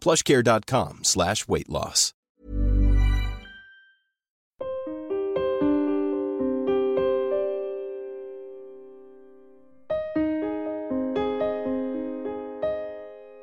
[0.00, 2.14] plushcare.com slash weight loss.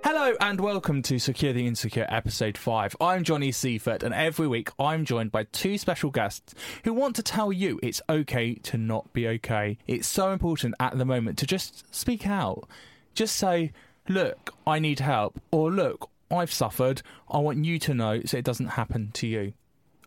[0.04, 2.96] Hello and welcome to Secure the Insecure episode 5.
[3.00, 7.24] I'm Johnny Seifert and every week I'm joined by two special guests who want to
[7.24, 9.78] tell you it's okay to not be okay.
[9.88, 12.68] It's so important at the moment to just speak out.
[13.14, 13.72] Just say,
[14.10, 17.02] look, I need help, or look, I've suffered.
[17.30, 19.54] I want you to know so it doesn't happen to you.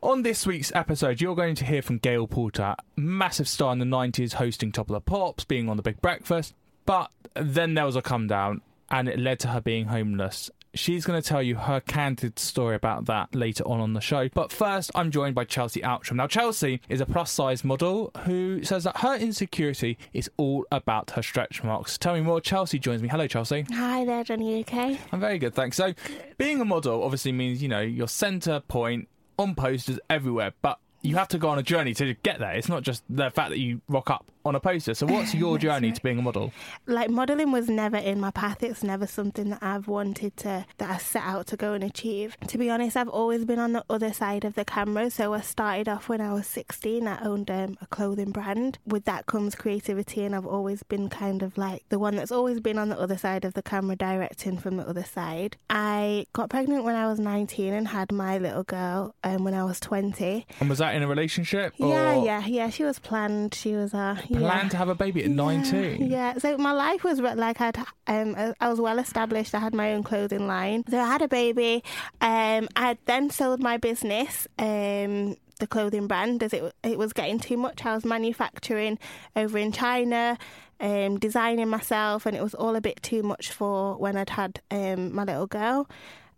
[0.03, 3.85] On this week's episode, you're going to hear from Gail Porter, massive star in the
[3.85, 6.55] 90s, hosting Top of the Pops, being on The Big Breakfast.
[6.87, 10.51] But then there was a come down, and it led to her being homeless.
[10.75, 14.29] She's going to tell you her candid story about that later on on the show.
[14.29, 16.17] But first, I'm joined by Chelsea Outram.
[16.17, 21.11] Now, Chelsea is a plus size model who says that her insecurity is all about
[21.13, 21.99] her stretch marks.
[21.99, 22.41] Tell me more.
[22.41, 23.09] Chelsea joins me.
[23.09, 23.67] Hello, Chelsea.
[23.73, 24.55] Hi there, Johnny.
[24.55, 24.99] You okay?
[25.13, 25.77] I'm very good, thanks.
[25.77, 25.93] So,
[26.39, 31.17] being a model obviously means, you know, your centre point on posters everywhere, but you
[31.17, 32.53] have to go on a journey to get there.
[32.53, 34.95] It's not just the fact that you rock up on a poster.
[34.95, 35.95] So, what's your journey right.
[35.95, 36.53] to being a model?
[36.87, 38.63] Like modeling was never in my path.
[38.63, 42.37] It's never something that I've wanted to that I set out to go and achieve.
[42.49, 45.11] To be honest, I've always been on the other side of the camera.
[45.11, 47.07] So I started off when I was 16.
[47.07, 48.79] I owned um, a clothing brand.
[48.87, 52.61] With that comes creativity, and I've always been kind of like the one that's always
[52.61, 55.57] been on the other side of the camera, directing from the other side.
[55.69, 59.65] I got pregnant when I was 19 and had my little girl um, when I
[59.65, 60.47] was 20.
[60.61, 61.75] And was that in a relationship?
[61.79, 62.71] Or Yeah, yeah, yeah.
[62.71, 63.55] She was planned.
[63.55, 64.69] She was uh, Planned yeah.
[64.69, 66.11] to have a baby at 19?
[66.11, 69.55] Yeah, so my life was like I'd um I was well established.
[69.55, 70.85] I had my own clothing line.
[70.89, 71.83] So I had a baby.
[72.21, 74.47] Um, I then sold my business.
[74.59, 75.37] Um.
[75.59, 77.85] The clothing brand, as it it was getting too much.
[77.85, 78.99] I was manufacturing
[79.37, 80.39] over in China,
[80.81, 84.63] um, designing myself, and it was all a bit too much for when I'd had
[84.71, 85.87] um, my little girl.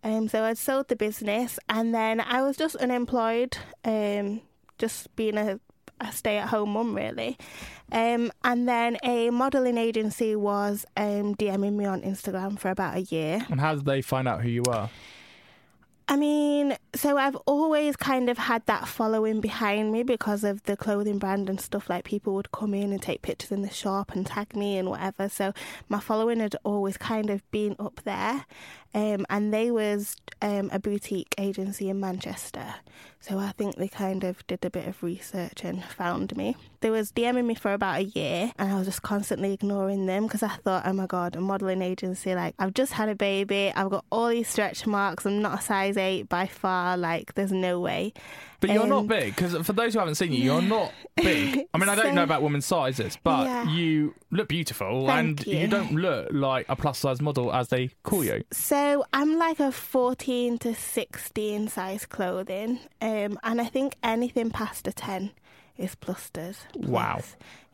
[0.03, 4.41] Um, so I'd sold the business, and then I was just unemployed, um,
[4.79, 5.61] just being a,
[6.09, 7.39] a stay-at-home mum, really.
[7.91, 13.03] Um, and then a modelling agency was um, DMing me on Instagram for about a
[13.03, 13.47] year.
[13.51, 14.91] And how did they find out who you are?
[16.09, 20.77] I mean, so I've always kind of had that following behind me because of the
[20.77, 21.89] clothing brand and stuff.
[21.89, 24.91] Like people would come in and take pictures in the shop and tag me and
[24.91, 25.29] whatever.
[25.29, 25.55] So
[25.89, 28.45] my following had always kind of been up there.
[28.95, 32.75] Um, and they was um, a boutique agency in Manchester.
[33.21, 36.57] So I think they kind of did a bit of research and found me.
[36.81, 40.25] They was DMing me for about a year, and I was just constantly ignoring them
[40.27, 42.35] because I thought, oh my god, a modelling agency.
[42.35, 45.25] Like I've just had a baby, I've got all these stretch marks.
[45.25, 46.97] I'm not a size eight by far.
[46.97, 48.13] Like there's no way.
[48.59, 51.65] But you're not Um, big, because for those who haven't seen you, you're not big.
[51.75, 53.69] I mean, I don't So- know about women's sizes, but Yeah.
[53.69, 55.67] you look beautiful and you.
[55.69, 58.43] don't look like a plus size model as they call you.
[58.53, 58.77] So
[59.12, 64.93] I'm like a 14 to 16 size clothing, um, and I think anything past a
[64.93, 65.31] 10
[65.76, 66.59] is plusters.
[66.75, 67.20] Wow.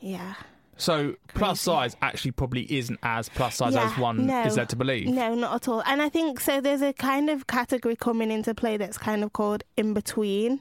[0.00, 0.34] Yeah.
[0.76, 4.42] So plus size actually probably isn't as plus size Yeah, as one no.
[4.44, 5.08] is led to believe.
[5.08, 5.82] No, not at all.
[5.86, 6.60] And I think so.
[6.60, 10.61] There's a kind of category coming into play that's kind of called in between.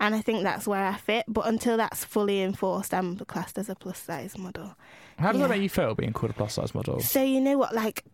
[0.00, 1.26] And I think that's where I fit.
[1.28, 4.74] But until that's fully enforced, I'm classed as a plus size model.
[5.18, 7.00] How does that make you feel being called a plus size model?
[7.00, 8.04] So you know what, like.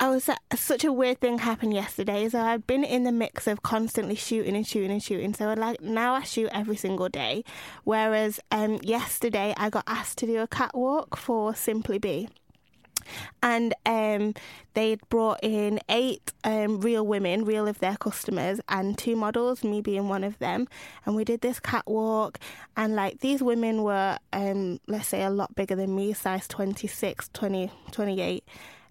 [0.00, 2.28] I was such a weird thing happened yesterday.
[2.28, 5.34] So I'd been in the mix of constantly shooting and shooting and shooting.
[5.34, 7.42] So I like now I shoot every single day.
[7.82, 12.28] Whereas um, yesterday I got asked to do a catwalk for Simply Be.
[13.42, 14.34] And um,
[14.74, 19.80] they'd brought in eight um, real women, real of their customers, and two models, me
[19.80, 20.68] being one of them.
[21.06, 22.38] And we did this catwalk,
[22.76, 27.30] and like these women were, um, let's say, a lot bigger than me, size 26,
[27.32, 28.44] 20, 28.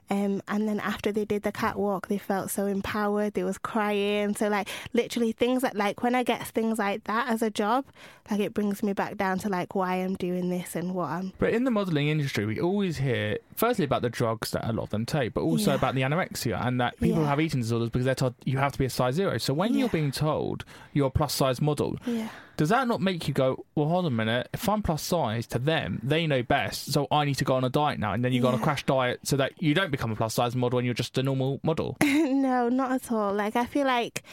[0.09, 3.33] Um, and then after they did the catwalk, they felt so empowered.
[3.33, 4.35] They was crying.
[4.35, 7.85] So like literally things that like when I get things like that as a job,
[8.31, 11.33] like it brings me back down to like why I'm doing this and what I'm.
[11.39, 14.83] But in the modelling industry, we always hear, firstly, about the drugs that a lot
[14.83, 15.75] of them take, but also Yeah.
[15.77, 17.27] about the anorexia and that people Yeah.
[17.29, 19.37] have eating disorders because they're told you have to be a size zero.
[19.37, 20.63] So when you're being told
[20.93, 22.29] you're a plus size model, Yeah.
[22.57, 25.45] Does that not make you go, well, hold on a minute, if I'm plus size
[25.47, 28.25] to them, they know best, so I need to go on a diet now, and
[28.25, 30.55] then you go on a crash diet so that you don't become a plus size
[30.55, 31.97] model and you're just a normal model?
[32.03, 33.33] no, not at all.
[33.33, 34.23] Like I feel like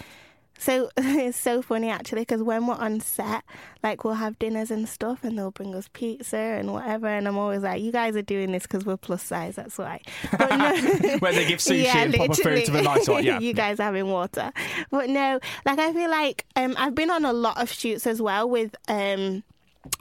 [0.59, 3.45] so it's so funny actually because when we're on set,
[3.83, 7.37] like we'll have dinners and stuff, and they'll bring us pizza and whatever, and I'm
[7.39, 10.01] always like, "You guys are doing this because we're plus size, that's why."
[10.37, 12.83] But no, Where they give sushi Yeah, and proper food to the literally.
[12.83, 13.41] nice one, yeah.
[13.41, 14.53] you guys are having water,
[14.91, 18.23] but no, like I feel like um, I've been on a lot of shoots as
[18.23, 19.43] well with um,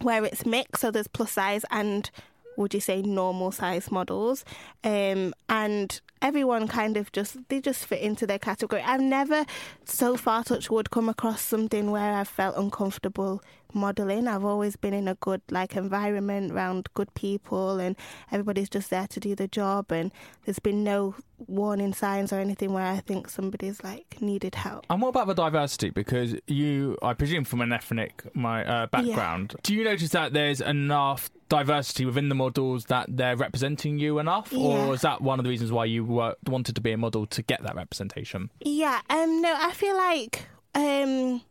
[0.01, 2.09] where it's mixed, so there's plus size and
[2.57, 4.45] would you say normal size models.
[4.83, 8.81] Um, and everyone kind of just they just fit into their category.
[8.81, 9.45] I've never
[9.85, 14.27] so far touch wood come across something where i've felt uncomfortable modeling.
[14.27, 17.95] I've always been in a good like environment around good people and
[18.31, 20.11] everybody's just there to do the job and
[20.45, 21.15] there's been no
[21.47, 24.85] warning signs or anything where i think somebody's like needed help.
[24.89, 25.89] And what about the diversity?
[25.89, 30.61] Because you, I presume, from an ethnic my uh, background, do you notice that there's
[30.61, 34.59] enough diversity within the models that they're representing you enough, Yeah.
[34.88, 37.25] or is that one of the reasons why you were, wanted to be a model
[37.27, 38.50] to get that representation?
[38.61, 41.41] Yeah, um, no, I feel like um,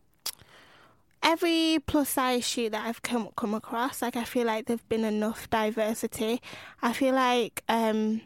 [1.22, 5.04] every plus size shoot that I've come come across, like I feel like there've been
[5.04, 6.40] enough diversity.
[6.82, 8.22] I feel like um,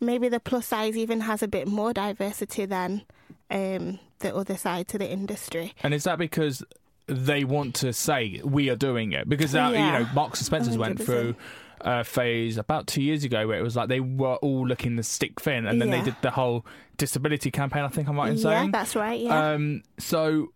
[0.00, 3.02] maybe the plus size even has a bit more diversity than
[3.50, 5.74] um, the other side to the industry.
[5.82, 6.64] And is that because
[7.06, 9.28] they want to say we are doing it?
[9.28, 9.98] Because that, Yeah.
[9.98, 11.04] you know, Marks and Spencers went 100%.
[11.04, 11.34] through
[11.82, 15.02] a phase about two years ago where it was like they were all looking to
[15.02, 16.64] stick thin, and then they did the whole
[16.96, 17.84] disability campaign.
[17.84, 18.70] I think I'm right in yeah, saying.
[18.72, 19.20] that's right.
[19.20, 20.52] Yeah, Um, so,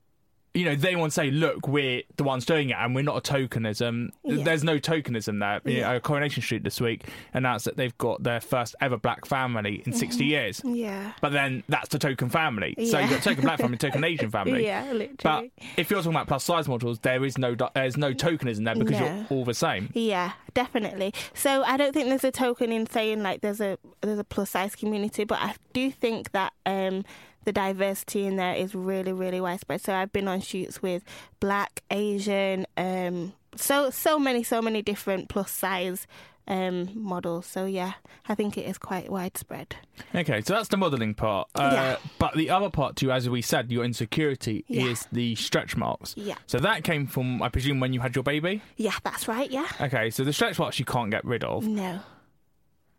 [0.52, 3.16] you know, they want to say, look, we're the ones doing it and we're not
[3.16, 4.10] a tokenism.
[4.24, 4.42] Yeah.
[4.42, 5.60] There's no tokenism there.
[5.72, 7.04] You know, Coronation Street this week
[7.34, 10.28] announced that they've got their first ever black family in 60 Mm-hmm.
[10.30, 10.60] years.
[10.64, 12.74] yeah, But then that's the token family.
[12.84, 14.64] So you've got token black family, token Asian family.
[14.64, 15.10] yeah, literally.
[15.22, 15.44] But
[15.76, 18.98] if you're talking about plus size models, there is no there's no tokenism there because
[18.98, 19.06] No.
[19.06, 19.90] you're all the same.
[19.94, 21.14] Yeah, definitely.
[21.32, 24.50] So I don't think there's a token in saying like there's a there's a plus
[24.50, 27.04] size community, but I do think that um,
[27.44, 29.80] the diversity in there is really really widespread.
[29.80, 31.02] So I've been on shoots with
[31.40, 36.06] Black, Asian, um, so so many so many different plus size
[36.48, 37.46] um, models.
[37.46, 37.92] So yeah,
[38.28, 39.76] I think it is quite widespread.
[40.14, 41.48] Okay, so that's the modelling part.
[41.54, 41.96] Uh, Yeah.
[42.18, 44.86] But the other part, too, as we said, your insecurity Yeah.
[44.86, 46.14] is the stretch marks.
[46.16, 46.34] Yeah.
[46.48, 48.62] So that came from, I presume, when you had your baby?
[48.76, 49.48] Yeah, that's right.
[49.48, 49.68] Yeah.
[49.80, 51.64] Okay, so the stretch marks you can't get rid of.
[51.68, 52.00] No.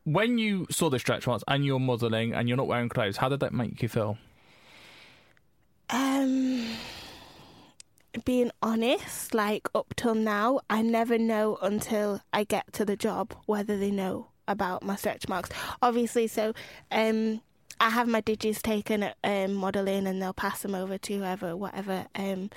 [0.03, 3.27] When you saw the stretch marks and you're modelling and you're not wearing clothes, how
[3.27, 4.17] did that make you feel?
[5.91, 6.65] Um,
[8.23, 13.33] being honest, like up till now, I never know until I get to the job
[13.45, 15.49] whether they know about my stretch marks.
[15.81, 16.53] Obviously, so
[16.91, 17.41] um,
[17.79, 21.55] I have my digits taken at um, modelling, and they'll pass them over to whoever,
[21.55, 22.49] whatever um,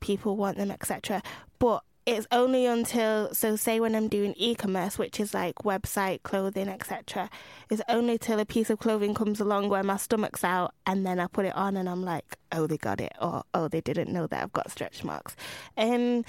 [0.00, 1.22] people want them, etc.
[1.58, 6.66] But it's only until so say when I'm doing e-commerce, which is like website, clothing,
[6.66, 7.28] etc.
[7.68, 11.20] It's only till a piece of clothing comes along where my stomach's out, and then
[11.20, 14.10] I put it on, and I'm like, oh, they got it, or oh, they didn't
[14.10, 15.36] know that I've got stretch marks.
[15.76, 16.24] Um,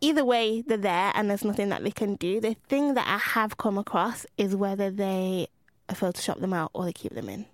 [0.00, 2.40] either way, they're there, and there's nothing that they can do.
[2.40, 5.48] The thing that I have come across is whether they
[5.88, 7.46] Photoshop them out or they keep them in.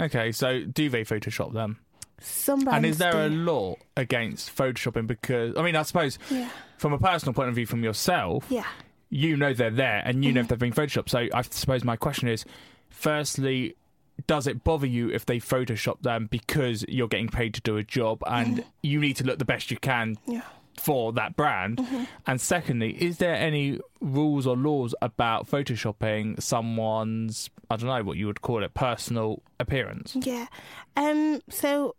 [0.00, 1.78] Okay, so do they Photoshop them?
[2.22, 5.06] Some and is there a law against Photoshopping?
[5.06, 6.48] Because, I mean, I suppose yeah
[6.78, 8.66] from a personal point of view from yourself, yeah
[9.08, 10.44] you know they're there and you know Mm-hmm.
[10.44, 11.10] if they've been photoshopped.
[11.10, 12.46] So I suppose my question is,
[12.88, 13.76] firstly,
[14.26, 17.82] does it bother you if they Photoshop them because you're getting paid to do a
[17.82, 20.42] job and you need to look the best you can yeah.
[20.78, 21.78] for that brand?
[21.78, 22.04] Mm-hmm.
[22.26, 28.16] And secondly, is there any rules or laws about photoshopping someone's, I don't know what
[28.16, 30.16] you would call it, personal appearance?
[30.20, 30.46] Yeah.
[30.96, 31.40] Um.
[31.48, 31.96] So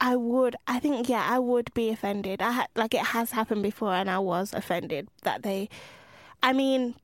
[0.00, 0.56] I would.
[0.66, 1.08] I think.
[1.08, 1.26] Yeah.
[1.28, 2.42] I would be offended.
[2.42, 5.68] I had like it has happened before, and I was offended that they.
[6.42, 6.94] I mean,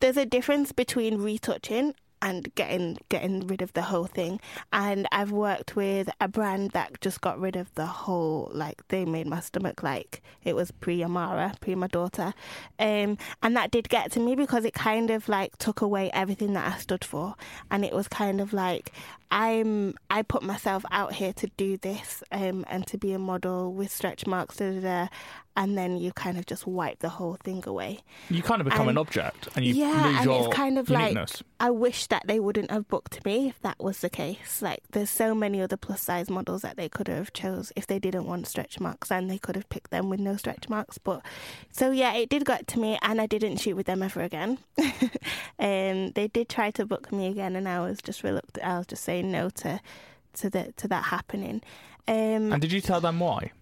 [0.00, 4.40] there's a difference between retouching and getting getting rid of the whole thing.
[4.72, 9.04] And I've worked with a brand that just got rid of the whole like they
[9.04, 12.34] made my stomach like it was pre Amara, pre my daughter.
[12.78, 16.52] Um and that did get to me because it kind of like took away everything
[16.54, 17.34] that I stood for.
[17.70, 18.92] And it was kind of like
[19.30, 23.72] I'm I put myself out here to do this um and to be a model
[23.72, 25.08] with stretch marks da, da, da.
[25.56, 28.00] and then you kind of just wipe the whole thing away.
[28.30, 30.78] You kind of become And- an object, and you yeah, lose and your it's kind
[30.78, 31.36] of uniqueness.
[31.36, 34.62] like I wish that they wouldn't have booked me if that was the case.
[34.62, 37.98] Like, there's so many other plus size models that they could have chose if they
[37.98, 40.98] didn't want stretch marks, and they could have picked them with no stretch marks.
[40.98, 41.20] But
[41.72, 44.58] so yeah, it did get to me, and I didn't shoot with them ever again.
[45.58, 48.64] um, they did try to book me again, and I was just reluctant.
[48.64, 49.80] I was just saying no to
[50.34, 51.62] to the to that happening.
[52.06, 53.52] Um, and did you tell them why?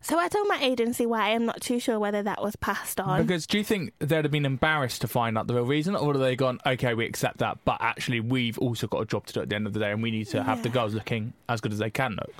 [0.00, 1.32] so I told my agency why.
[1.32, 3.22] I'm not too sure whether that was passed on.
[3.22, 6.08] Because do you think they'd have been embarrassed to find out the real reason, or
[6.08, 9.32] would they gone, okay, we accept that, but actually we've also got a job to
[9.32, 11.32] do at the end of the day, and we need to have the girls looking
[11.48, 12.32] as good as they can look.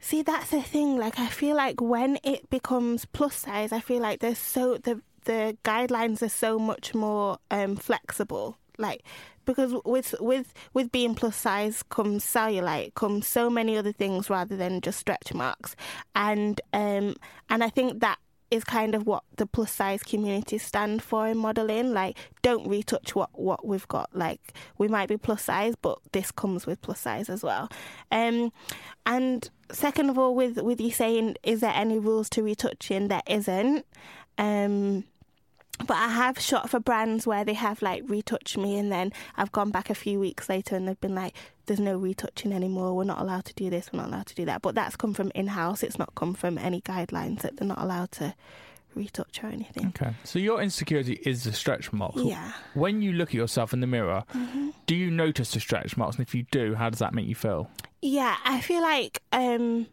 [0.00, 0.98] See, that's the thing.
[0.98, 5.00] Like, I feel like when it becomes plus size, I feel like there's so the
[5.24, 8.58] the guidelines are so much more um, flexible.
[8.78, 9.02] Like,
[9.44, 14.56] because with with with being plus size comes cellulite, comes so many other things rather
[14.56, 15.76] than just stretch marks,
[16.14, 17.16] and um
[17.48, 18.18] and I think that
[18.50, 21.92] is kind of what the plus size community stand for in modeling.
[21.92, 24.14] Like, don't retouch what what we've got.
[24.14, 27.68] Like, we might be plus size, but this comes with plus size as well.
[28.10, 28.52] Um,
[29.06, 33.08] and second of all, with with you saying, is there any rules to retouching?
[33.08, 33.86] There isn't.
[34.36, 35.04] Um,
[35.78, 39.52] but I have shot for brands where they have like retouched me, and then I've
[39.52, 41.34] gone back a few weeks later and they've been like,
[41.66, 42.94] "There's no retouching anymore.
[42.96, 43.90] We're not allowed to do this.
[43.92, 45.82] We're not allowed to do that." But that's come from in house.
[45.82, 48.34] It's not come from any guidelines that they're not allowed to
[48.94, 49.88] retouch or anything.
[50.00, 50.14] Okay.
[50.22, 52.20] So your insecurity is the stretch marks.
[52.22, 52.52] Yeah.
[52.74, 54.70] When you look at yourself in the mirror, Mm-hmm.
[54.86, 56.16] do you notice the stretch marks?
[56.16, 57.68] And if you do, how does that make you feel?
[58.02, 59.88] Yeah, I feel like um,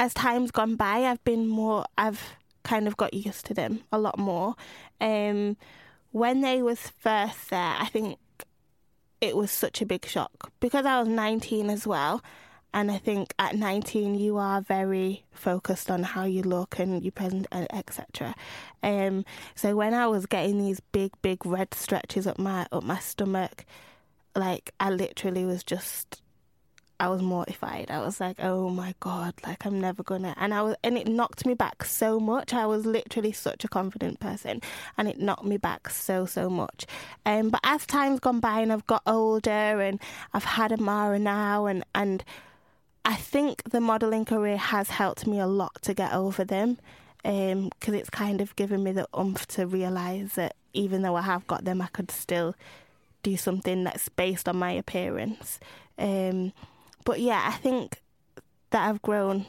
[0.00, 1.84] as time's gone by, I've been more.
[1.96, 2.20] I've
[2.68, 4.54] kind of got used to them a lot more.
[5.00, 5.56] Um,
[6.12, 8.18] when they was first there, I think
[9.22, 12.22] it was such a big shock because I was 19 as well.
[12.74, 17.10] And I think at 19 you are very focused on how you look and you
[17.10, 18.34] present, etc.
[18.82, 22.98] Um, so when I was getting these big, big red stretches up my up my
[22.98, 23.64] stomach,
[24.36, 26.20] like I literally was just
[27.00, 27.90] I was mortified.
[27.90, 31.06] I was like, "Oh my god, like I'm never gonna." And I was, and it
[31.06, 32.52] knocked me back so much.
[32.52, 34.60] I was literally such a confident person,
[34.96, 36.86] and it knocked me back so so much.
[37.24, 40.00] Um, but as time's gone by and I've got older and
[40.34, 42.24] I've had Amara now, and and
[43.04, 46.78] I think the modelling career has helped me a lot to get over them,
[47.22, 51.46] because it's kind of given me the oomph to realise that even though I have
[51.46, 52.54] got them, I could still
[53.22, 55.58] do something that's based on my appearance.
[55.98, 56.52] Um,
[57.08, 58.02] but yeah, I think
[58.70, 59.46] that I've grown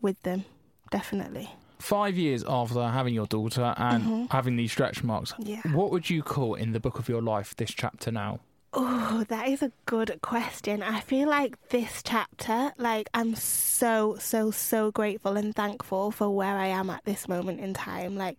[0.00, 0.44] with them,
[0.90, 1.50] definitely.
[1.78, 5.50] Five years after having your daughter and having these stretch marks, Mm-hmm.
[5.50, 5.76] Yeah.
[5.76, 8.40] what would you call in the book of your life this chapter now?
[8.72, 10.82] Oh, that is a good question.
[10.82, 16.56] I feel like this chapter, like I'm so, so, so grateful and thankful for where
[16.56, 18.16] I am at this moment in time.
[18.16, 18.38] Like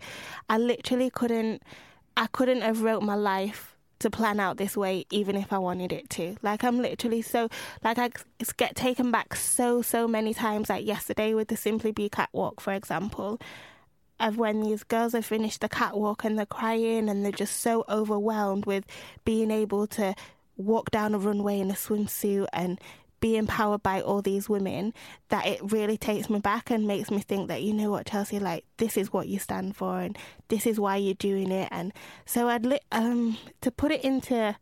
[0.50, 1.62] I literally couldn't
[2.18, 3.73] I couldn't have wrote my life
[4.04, 6.38] to plan out this way even if I wanted it to.
[6.42, 7.50] Like I'm literally so
[7.84, 8.12] like I
[8.58, 12.74] get taken back so so many times like yesterday with the Simply Be catwalk for
[12.74, 13.40] example
[14.20, 17.84] of when these girls have finished the catwalk and they're crying and they're just so
[17.90, 18.86] overwhelmed with
[19.26, 20.16] being able to
[20.56, 22.80] walk down a runway in a swimsuit and
[23.24, 24.94] be empowered by all these women
[25.30, 28.38] that it really takes me back and makes me think that you know what Chelsea
[28.38, 30.18] like this is what you stand for and
[30.50, 31.94] this is why you're doing it and
[32.26, 34.58] so I'd li- um to put it into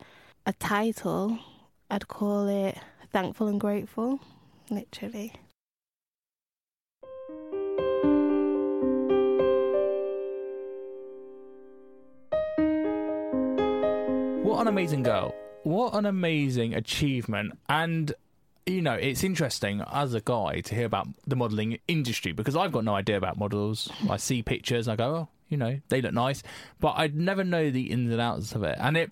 [0.45, 1.39] a title
[1.89, 2.77] I'd call it
[3.11, 4.19] thankful and grateful
[4.69, 5.33] literally
[14.43, 15.33] What an amazing girl.
[15.63, 17.53] What an amazing achievement.
[17.67, 18.13] And,
[18.71, 22.71] you know, it's interesting as a guy to hear about the modelling industry because I've
[22.71, 23.91] got no idea about models.
[24.09, 26.41] I see pictures I go, oh, you know, they look nice.
[26.79, 28.77] But I'd never know the ins and outs of it.
[28.79, 29.11] And it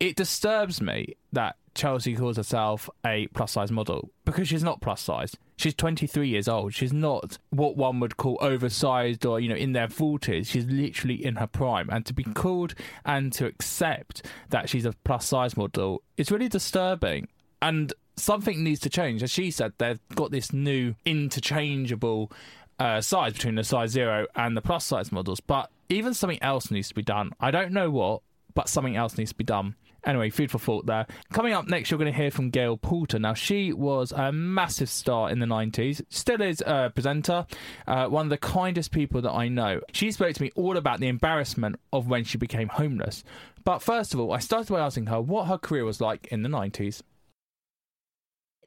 [0.00, 5.02] it disturbs me that Chelsea calls herself a plus size model because she's not plus
[5.02, 5.36] size.
[5.56, 6.72] She's 23 years old.
[6.72, 10.46] She's not what one would call oversized or, you know, in their 40s.
[10.46, 11.90] She's literally in her prime.
[11.90, 16.48] And to be called and to accept that she's a plus size model, is really
[16.48, 17.28] disturbing.
[17.60, 19.22] And something needs to change.
[19.22, 22.30] As she said, they've got this new interchangeable
[22.78, 25.40] uh, size between the size zero and the plus size models.
[25.40, 27.32] But even something else needs to be done.
[27.40, 28.22] I don't know what,
[28.54, 29.74] but something else needs to be done.
[30.04, 31.06] Anyway, food for thought there.
[31.30, 33.18] Coming up next, you're going to hear from Gail Porter.
[33.18, 37.46] Now, she was a massive star in the 90s, still is a presenter,
[37.86, 39.80] uh, one of the kindest people that I know.
[39.92, 43.24] She spoke to me all about the embarrassment of when she became homeless.
[43.62, 46.42] But first of all, I started by asking her what her career was like in
[46.42, 47.02] the 90s.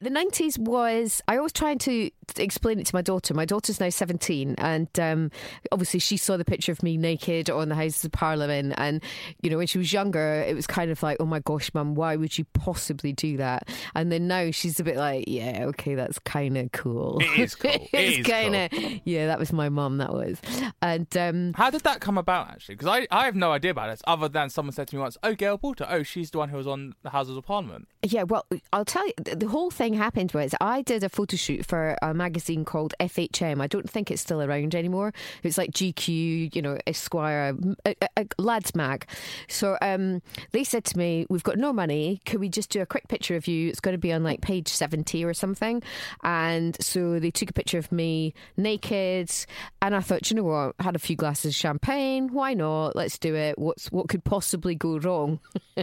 [0.03, 3.33] The 90s was, I was trying to explain it to my daughter.
[3.33, 5.31] My daughter's now 17, and um,
[5.71, 8.73] obviously she saw the picture of me naked on the Houses of Parliament.
[8.77, 9.01] And,
[9.41, 11.95] you know, when she was younger, it was kind of like, oh my gosh, mum,
[11.95, 13.69] why would you possibly do that?
[13.95, 17.19] And then now she's a bit like, yeah, okay, that's kind of cool.
[17.21, 17.71] It is cool.
[17.93, 20.39] It it's kind of, yeah, that was my mum, that was.
[20.81, 22.75] And, um, How did that come about, actually?
[22.75, 25.17] Because I, I have no idea about this, other than someone said to me once,
[25.23, 27.87] oh, Gail Porter, oh, she's the one who was on the Houses of Parliament.
[28.03, 31.65] Yeah, well, I'll tell you, the whole thing happened was I did a photo shoot
[31.65, 33.61] for a magazine called FHM.
[33.61, 35.13] I don't think it's still around anymore.
[35.43, 39.07] It's like GQ, you know, Esquire, a, a, a lads mag.
[39.47, 40.21] So um,
[40.51, 42.21] they said to me, "We've got no money.
[42.25, 43.69] Could we just do a quick picture of you?
[43.69, 45.81] It's going to be on like page seventy or something."
[46.23, 49.31] And so they took a picture of me naked,
[49.81, 50.75] and I thought, you know what?
[50.79, 52.33] I had a few glasses of champagne.
[52.33, 52.95] Why not?
[52.95, 53.57] Let's do it.
[53.57, 55.39] What's what could possibly go wrong?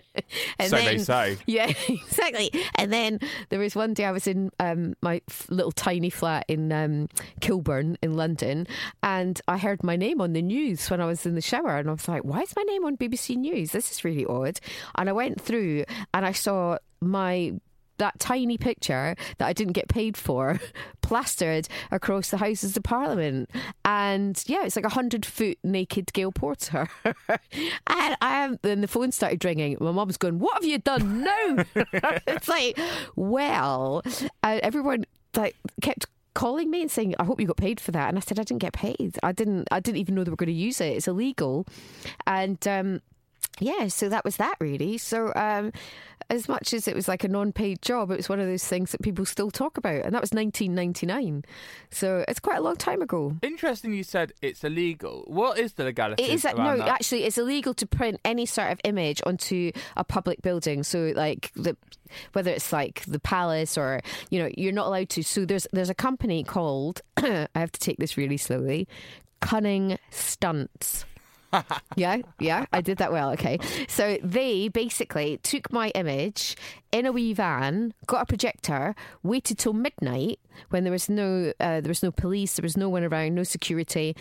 [0.58, 1.36] and So they say.
[1.46, 2.50] Yeah, exactly.
[2.76, 6.44] And then there was one day I was in um, my f- little tiny flat
[6.48, 7.08] in um,
[7.40, 8.66] Kilburn in London,
[9.02, 11.88] and I heard my name on the news when I was in the shower, and
[11.88, 13.72] I was like, "Why is my name on BBC News?
[13.72, 14.60] This is really odd."
[14.96, 17.54] And I went through and I saw my
[18.00, 20.58] that tiny picture that I didn't get paid for
[21.02, 23.50] plastered across the Houses of Parliament.
[23.84, 26.88] And yeah, it's like a hundred foot naked Gail Porter.
[27.04, 29.76] and I then the phone started ringing.
[29.80, 31.64] My mum's going, What have you done now?
[32.26, 32.78] it's like,
[33.16, 34.02] well,
[34.42, 35.04] uh, everyone
[35.36, 38.08] like kept calling me and saying, I hope you got paid for that.
[38.08, 39.18] And I said, I didn't get paid.
[39.22, 40.96] I didn't I didn't even know they were going to use it.
[40.96, 41.66] It's illegal.
[42.26, 43.00] And um
[43.58, 44.98] yeah, so that was that really.
[44.98, 45.72] So, um,
[46.28, 48.64] as much as it was like a non paid job, it was one of those
[48.64, 50.04] things that people still talk about.
[50.04, 51.44] And that was 1999.
[51.90, 53.36] So, it's quite a long time ago.
[53.42, 55.24] Interesting you said it's illegal.
[55.26, 56.22] What is the legality?
[56.22, 56.88] It is no, around that?
[56.88, 60.82] actually, it's illegal to print any sort of image onto a public building.
[60.82, 61.76] So, like the
[62.32, 65.22] whether it's like the palace or you know, you're not allowed to.
[65.22, 68.88] So, there's there's a company called I have to take this really slowly,
[69.40, 71.04] Cunning Stunts.
[71.96, 73.30] Yeah, yeah, I did that well.
[73.32, 73.58] Okay.
[73.88, 76.56] So they basically took my image
[76.92, 80.38] in a wee van, got a projector, waited till midnight
[80.70, 83.42] when there was no uh, there was no police, there was no one around, no
[83.42, 84.16] security.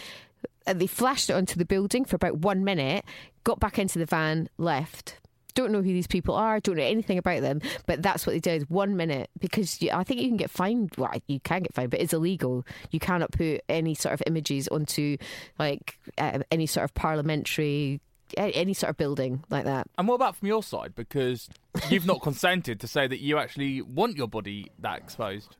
[0.65, 3.03] And they flashed it onto the building for about one minute,
[3.43, 5.19] got back into the van, left.
[5.59, 8.39] Don't know who these people are, don't know anything about them, but that's what they
[8.39, 8.69] did.
[8.69, 10.93] One minute, because you, I think you can get fined.
[10.97, 12.65] Well, you can get fined, but it's illegal.
[12.91, 15.17] You cannot put any sort of images onto
[15.59, 17.99] like uh, any sort of parliamentary,
[18.37, 19.87] any sort of building like that.
[19.97, 20.95] And what about from your side?
[20.95, 21.49] Because
[21.89, 25.55] you've not consented to say that you actually want your body that exposed.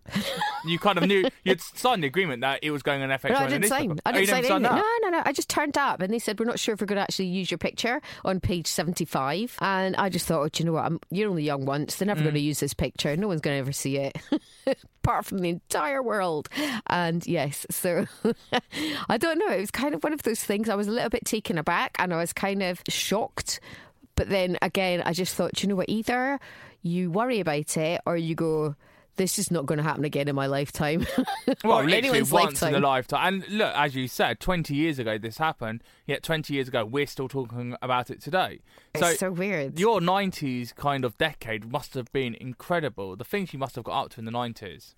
[0.66, 3.30] You kind of knew you'd signed the agreement that it was going on FHM.
[3.30, 4.00] No, I didn't sign.
[4.06, 4.84] I Oh, didn't sign never signed anything.
[4.84, 5.00] that?
[5.02, 5.24] No, no, no.
[5.26, 7.28] I just turned up and they said, We're not sure if we're going to actually
[7.28, 9.58] use your picture on page 75.
[9.62, 10.86] And I just thought, oh, do you know what?
[10.86, 11.96] I'm, you're only young once.
[11.96, 12.10] They're Mm.
[12.10, 13.16] never going to use this picture.
[13.16, 14.18] No one's going to ever see it.
[15.04, 16.50] Apart from the entire world.
[16.88, 18.06] And yes, so
[19.10, 19.50] I don't know.
[19.50, 20.70] It was kind of one of those things.
[20.70, 23.60] I was a little bit taken aback and I was kind of shocked.
[24.20, 25.88] But then again, I just thought, you know what?
[25.88, 26.42] Either
[26.82, 28.76] you worry about it or you go,
[29.16, 31.08] this is not going to happen again in my lifetime.
[31.64, 32.76] Well, literally once lifetime.
[32.76, 33.34] in a lifetime.
[33.34, 37.08] And look, as you said, 20 years ago this happened, yet 20 years ago we're
[37.08, 38.60] still talking about it today.
[38.94, 39.80] It's so weird.
[39.80, 43.16] Your 90s kind of decade must have been incredible.
[43.16, 44.96] The things you must have got up to in the 90s.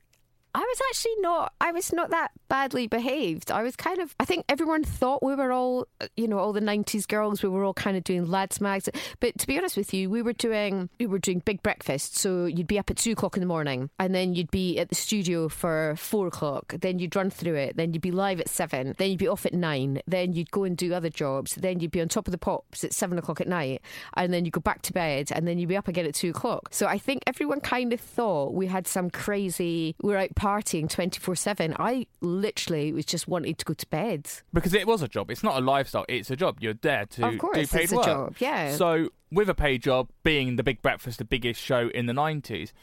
[0.53, 1.53] I was actually not.
[1.61, 3.51] I was not that badly behaved.
[3.51, 4.13] I was kind of.
[4.19, 7.41] I think everyone thought we were all, uh, you know, all the '90s girls.
[7.41, 8.89] We were all kind of doing lads mags.
[9.19, 12.17] But to be honest with you, we were doing we were doing big breakfast.
[12.17, 14.89] So you'd be up at two o'clock in the morning, and then you'd be at
[14.89, 16.73] the studio for four o'clock.
[16.81, 17.77] Then you'd run through it.
[17.77, 18.93] Then you'd be live at seven.
[18.97, 20.01] Then you'd be off at nine.
[20.05, 21.55] Then you'd go and do other jobs.
[21.55, 23.81] Then you'd be on top of the pops at seven o'clock at night,
[24.15, 26.31] and then you go back to bed, and then you'd be up again at two
[26.31, 26.69] o'clock.
[26.71, 29.95] So I think everyone kind of thought we had some crazy.
[30.01, 31.75] We were out partying twenty four seven.
[31.77, 34.27] I literally was just wanting to go to bed.
[34.51, 35.29] Because it was a job.
[35.29, 36.57] It's not a lifestyle, it's a job.
[36.59, 38.75] You're there to Of course, do paid it's a job, yeah.
[38.75, 42.73] So, with a paid job, being the Big Breakfast, the biggest show in the 90s,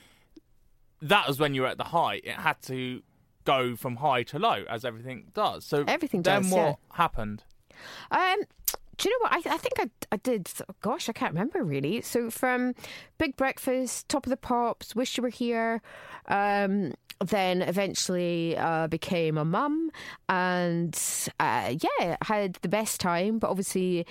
[1.02, 2.22] that was when you were at the height.
[2.24, 3.02] It had to
[3.44, 5.64] go from high to low, as everything does.
[5.64, 6.74] So, Everything then does, what yeah.
[6.92, 7.42] happened?
[8.10, 8.40] Um,
[8.98, 9.46] do you know what?
[9.46, 10.50] I, I think I, I did.
[10.80, 12.02] Gosh, I can't remember really.
[12.02, 12.74] So from
[13.16, 15.80] Big Breakfast, Top of the Pops, Wish You Were Here,
[16.26, 16.92] um,
[17.24, 19.90] then eventually uh, became a mum,
[20.28, 21.00] and
[21.38, 23.38] uh, yeah, had the best time.
[23.38, 24.06] But obviously.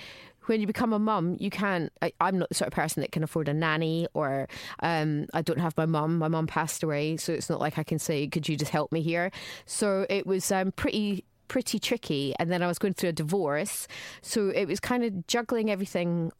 [0.46, 1.92] When you become a mum, you can't.
[2.00, 4.48] I, I'm not the sort of person that can afford a nanny, or
[4.80, 6.16] um, I don't have my mum.
[6.16, 8.90] My mum passed away, so it's not like I can say, "Could you just help
[8.90, 9.30] me here?"
[9.66, 12.34] So it was um, pretty pretty tricky.
[12.38, 13.88] And then I was going through a divorce.
[14.22, 16.32] So it was kind of juggling everything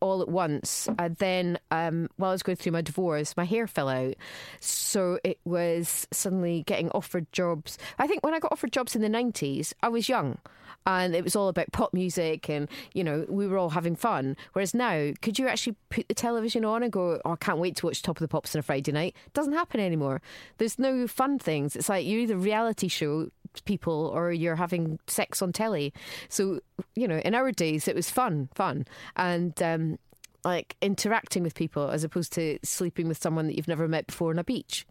[0.00, 0.88] all at once.
[0.98, 4.14] And then um, while I was going through my divorce, my hair fell out.
[4.60, 7.78] So it was suddenly getting offered jobs.
[7.98, 10.38] I think when I got offered jobs in the 90s, I was young
[10.86, 14.36] and it was all about pop music and you know we were all having fun
[14.52, 17.76] whereas now could you actually put the television on and go oh, i can't wait
[17.76, 20.20] to watch top of the pops on a friday night doesn't happen anymore
[20.58, 23.28] there's no fun things it's like you're either reality show
[23.64, 25.92] people or you're having sex on telly
[26.28, 26.60] so
[26.96, 28.84] you know in our days it was fun fun
[29.16, 29.98] and um,
[30.44, 34.30] like interacting with people as opposed to sleeping with someone that you've never met before
[34.30, 34.86] on a beach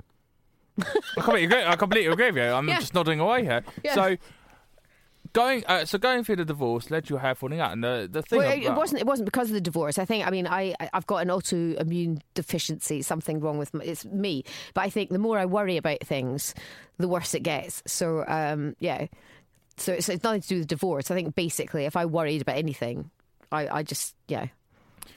[0.79, 0.85] I
[1.21, 1.63] completely agree.
[1.63, 2.51] I completely agree with you.
[2.51, 2.79] I'm Yeah.
[2.79, 3.63] just nodding away here.
[3.83, 3.93] Yeah.
[3.93, 4.17] So
[5.33, 8.07] going, uh, so going through the divorce led to your hair falling out, and the
[8.09, 9.01] the thing Well, it, it wasn't.
[9.01, 9.99] It wasn't because of the divorce.
[9.99, 10.25] I think.
[10.25, 13.01] I mean, I I've got an autoimmune deficiency.
[13.01, 14.43] Something wrong with my, it's me.
[14.73, 16.53] But I think the more I worry about things,
[16.97, 17.83] the worse it gets.
[17.85, 19.07] So um, yeah.
[19.77, 21.09] So it's, it's nothing to do with divorce.
[21.09, 23.09] I think basically, if I worried about anything,
[23.51, 24.47] I I just yeah.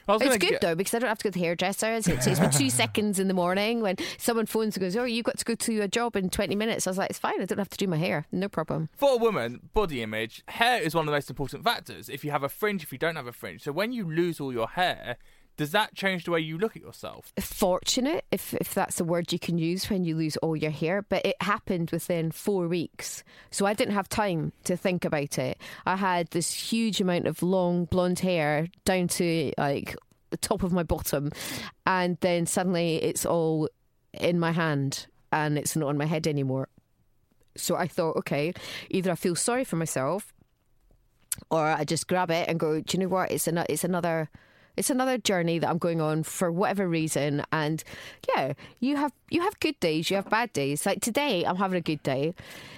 [0.07, 2.07] Was It's good get- though because I don't have to go to the hairdressers.
[2.07, 5.25] It takes me two seconds in the morning when someone phones and goes, "Oh, you've
[5.25, 7.41] got to go to a job in twenty minutes." I was like, "It's fine.
[7.41, 8.25] I don't have to do my hair.
[8.31, 12.09] No problem." For a woman, body image, hair is one of the most important factors.
[12.09, 13.63] If you have a fringe, if you don't have a fringe.
[13.63, 15.17] So when you lose all your hair,
[15.57, 17.33] does that change the way you look at yourself?
[17.39, 21.01] fortunate, if if that's a word you can use when you lose all your hair,
[21.01, 23.23] but it happened within four weeks.
[23.49, 25.57] So I didn't have time to think about it.
[25.85, 29.95] I had this huge amount of long blonde hair down to like
[30.29, 31.31] the top of my bottom,
[31.85, 33.67] and then suddenly it's all
[34.13, 36.69] in my hand and it's not on my head anymore.
[37.55, 38.53] So I thought, okay,
[38.89, 40.33] either I feel sorry for myself
[41.49, 43.31] or I just grab it and go, do you know what?
[43.31, 44.29] It's an, it's another
[44.77, 47.43] it's another journey that I'm going on for whatever reason.
[47.51, 47.83] And
[48.29, 50.85] yeah, you have you have good days, you have bad days.
[50.85, 52.35] Like today, I'm having a good day.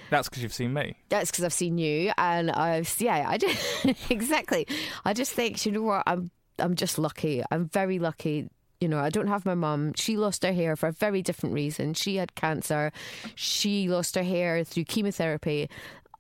[0.10, 0.96] That's because you've seen me.
[1.10, 4.66] That's because I've seen you, and I've yeah, I just exactly.
[5.06, 7.44] I just think you know what I'm I'm just lucky.
[7.52, 8.50] I'm very lucky.
[8.80, 9.94] You know, I don't have my mum.
[9.96, 11.94] She lost her hair for a very different reason.
[11.94, 12.94] She had cancer.
[13.36, 15.70] She lost her hair through chemotherapy.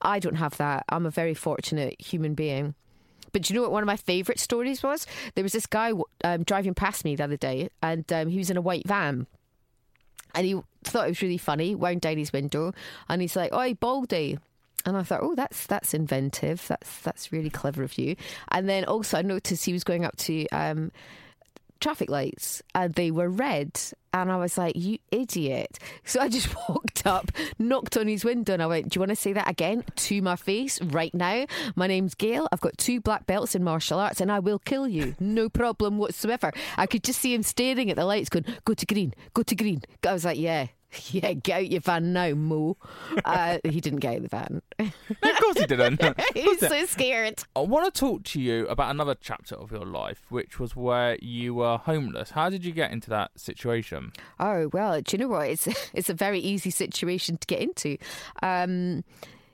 [0.01, 0.83] I don't have that.
[0.89, 2.75] I'm a very fortunate human being.
[3.31, 5.05] But you know what one of my favourite stories was?
[5.35, 8.49] There was this guy um, driving past me the other day, and um, he was
[8.49, 9.27] in a white van.
[10.35, 12.73] And he thought it was really funny, wound down his window,
[13.07, 14.37] and he's like, "Oi, Baldy."
[14.85, 16.65] And I thought, oh, that's that's inventive.
[16.67, 18.15] That's that's really clever of you.
[18.49, 20.91] And then also, I noticed he was going up to um,
[21.79, 23.79] traffic lights, and they were red.
[24.11, 25.77] And I was like, you idiot!
[26.03, 29.09] So I just walked up, knocked on his window, and I went, "Do you want
[29.09, 31.45] to say that again to my face right now?
[31.75, 32.47] My name's Gail.
[32.51, 35.15] I've got two black belts in martial arts, and I will kill you.
[35.19, 38.85] No problem whatsoever." I could just see him staring at the lights, going, "Go to
[38.85, 40.67] green, go to green." I was like, "Yeah."
[41.11, 42.77] Yeah, get out your van now, Mo.
[43.23, 44.61] Uh, he didn't get out the van.
[44.79, 46.01] No, of course he didn't.
[46.33, 47.43] He's so scared.
[47.55, 51.17] I want to talk to you about another chapter of your life, which was where
[51.21, 52.31] you were homeless.
[52.31, 54.13] How did you get into that situation?
[54.39, 55.49] Oh well, do you know what?
[55.49, 57.97] It's it's a very easy situation to get into.
[58.41, 59.03] Um,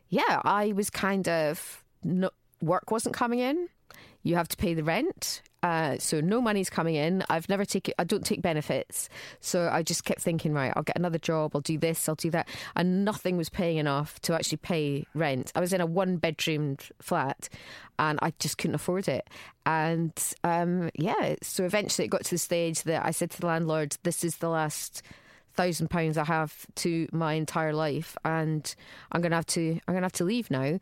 [0.09, 2.29] yeah, I was kind of no,
[2.61, 3.69] work wasn't coming in.
[4.25, 7.23] You have to pay the rent, uh, so no money's coming in.
[7.29, 7.93] I've never taken.
[7.99, 9.07] I don't take benefits,
[9.39, 11.51] so I just kept thinking, right, I'll get another job.
[11.53, 12.09] I'll do this.
[12.09, 15.51] I'll do that, and nothing was paying enough to actually pay rent.
[15.53, 17.49] I was in a one bedroom flat,
[17.99, 19.29] and I just couldn't afford it.
[19.63, 20.11] And
[20.43, 23.95] um, yeah, so eventually it got to the stage that I said to the landlord,
[24.01, 25.03] "This is the last."
[25.55, 28.75] thousand pounds I have to my entire life, and
[29.13, 30.79] I'm gonna have to I'm gonna have to leave now.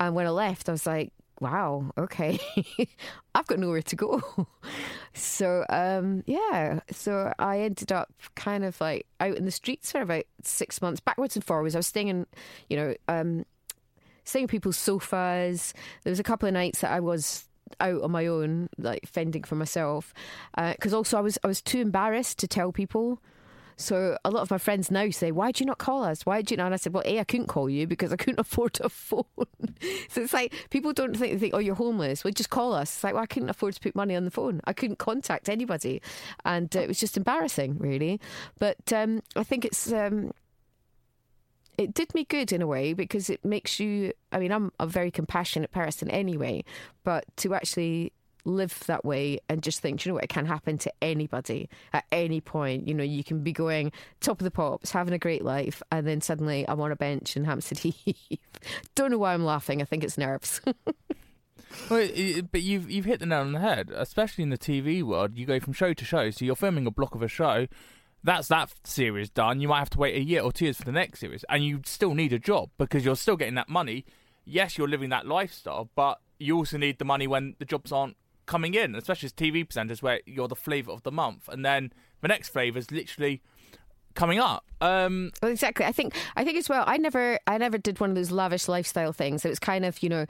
[0.00, 2.38] And when I left, I was like, wow, okay,
[3.34, 4.46] I've got nowhere to go.
[5.14, 10.00] so um, yeah, so I ended up kind of like out in the streets for
[10.00, 11.74] about six months, backwards and forwards.
[11.74, 12.26] I was staying in,
[12.68, 13.44] you know, um,
[14.24, 15.74] staying in people's sofas.
[16.04, 17.46] There was a couple of nights that I was
[17.80, 20.14] out on my own, like fending for myself,
[20.56, 23.20] because also I was I was too embarrassed to tell people.
[23.76, 26.24] So a lot of my friends now say, "Why do you not call us?
[26.24, 28.16] Why do you not?" And I said, "Well, a I couldn't call you because I
[28.16, 29.24] couldn't afford a phone."
[30.08, 32.94] so it's like people don't think think, "Oh, you're homeless." Well, just call us.
[32.94, 34.60] It's like, well, I couldn't afford to put money on the phone.
[34.64, 36.00] I couldn't contact anybody,
[36.44, 38.20] and uh, it was just embarrassing, really.
[38.58, 39.92] But um, I think it's.
[39.92, 40.32] Um,
[41.78, 44.12] it did me good in a way because it makes you.
[44.32, 46.64] I mean, I'm a very compassionate person anyway,
[47.04, 48.12] but to actually
[48.46, 51.68] live that way and just think, "Do you know what, it can happen to anybody
[51.92, 52.86] at any point.
[52.86, 56.06] You know, you can be going top of the pops, having a great life, and
[56.06, 58.38] then suddenly I'm on a bench in Hampstead Heath.
[58.94, 59.82] Don't know why I'm laughing.
[59.82, 60.60] I think it's nerves.
[61.90, 62.08] Well,
[62.50, 65.36] but you've you've hit the nail on the head, especially in the TV world.
[65.36, 67.66] You go from show to show, so you're filming a block of a show.
[68.24, 69.60] That's that series done.
[69.60, 71.64] You might have to wait a year or two years for the next series, and
[71.64, 74.04] you still need a job because you're still getting that money.
[74.44, 78.16] Yes, you're living that lifestyle, but you also need the money when the jobs aren't
[78.46, 81.92] coming in, especially as TV presenters, where you're the flavour of the month, and then
[82.22, 83.42] the next flavour is literally
[84.14, 84.64] coming up.
[84.80, 85.84] Um, Well, exactly.
[85.84, 86.84] I think I think as well.
[86.86, 89.44] I never I never did one of those lavish lifestyle things.
[89.44, 90.26] It was kind of you know.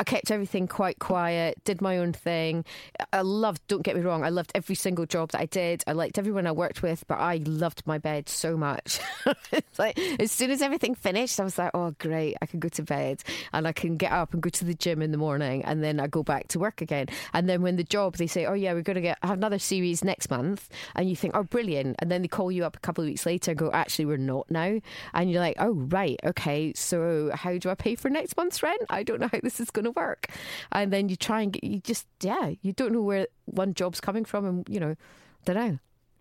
[0.00, 2.64] I kept everything quite quiet, did my own thing.
[3.12, 5.84] I loved, don't get me wrong, I loved every single job that I did.
[5.86, 8.98] I liked everyone I worked with, but I loved my bed so much.
[9.78, 12.82] like, as soon as everything finished, I was like, oh, great, I can go to
[12.82, 15.84] bed and I can get up and go to the gym in the morning and
[15.84, 17.08] then I go back to work again.
[17.34, 19.58] And then when the job, they say, oh, yeah, we're going to get have another
[19.58, 20.70] series next month.
[20.94, 21.96] And you think, oh, brilliant.
[21.98, 24.16] And then they call you up a couple of weeks later and go, actually, we're
[24.16, 24.80] not now.
[25.12, 28.80] And you're like, oh, right, okay, so how do I pay for next month's rent?
[28.88, 30.26] I don't know how this is going to work.
[30.72, 34.00] And then you try and get, you just, yeah, you don't know where one job's
[34.00, 34.44] coming from.
[34.46, 34.96] And, you know,
[35.44, 35.78] don't know.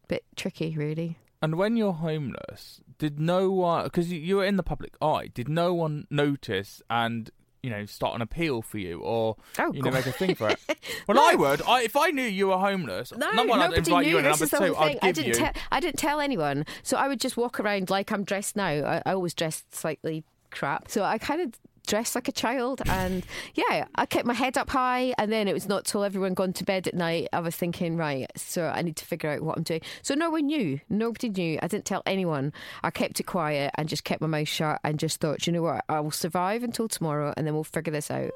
[0.07, 1.17] Bit tricky, really.
[1.41, 5.47] and when you're homeless, did no one, because you were in the public eye, did
[5.47, 7.29] no one notice and,
[7.61, 9.93] you know, start an appeal for you or, Oh, you know, God.
[9.93, 10.59] make a thing for it?
[11.07, 11.61] Well, I would.
[11.67, 14.17] I, if I knew you were homeless, No, number one, nobody invite knew.
[14.17, 14.99] you this is the two, whole thing.
[15.01, 15.33] I didn't you.
[15.33, 15.51] tell.
[15.71, 18.67] I didn't tell anyone, so I would just walk around like I'm dressed now.
[18.67, 21.53] I, I always dressed slightly crap, so I kind of
[21.89, 23.25] dressed like a child, and
[23.55, 25.13] yeah, I kept my head up high.
[25.17, 27.97] And then it was not till everyone gone to bed at night I was thinking,
[27.97, 29.81] right, so I need to figure out what I'm doing.
[30.01, 30.79] So no one knew.
[30.87, 31.59] Nobody knew.
[31.61, 32.53] I didn't tell anyone.
[32.83, 35.63] I kept it quiet and just kept my mouth shut and just thought, you know
[35.63, 38.31] what, I will survive until tomorrow, and then we'll figure this out.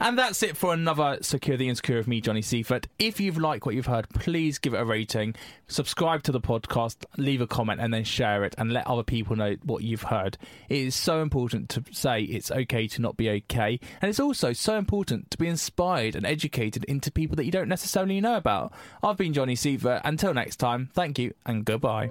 [0.00, 2.86] And that's it for another Secure the Insecure of me, Johnny Seifert.
[2.98, 5.34] If you've liked what you've heard, please give it a rating,
[5.66, 9.36] subscribe to the podcast, leave a comment, and then share it and let other people
[9.36, 10.38] know what you've heard.
[10.68, 13.80] It is so important to say it's okay to not be okay.
[14.00, 17.68] And it's also so important to be inspired and educated into people that you don't
[17.68, 18.72] necessarily know about.
[19.02, 20.02] I've been Johnny Seifert.
[20.04, 22.10] Until next time, thank you and goodbye.